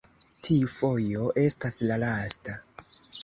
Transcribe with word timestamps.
tiu 0.45 0.69
fojo 0.75 1.27
estas 1.43 1.77
la 1.91 1.99
lasta! 2.05 2.57